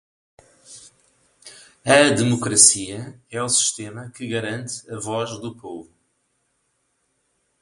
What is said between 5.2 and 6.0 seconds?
do povo.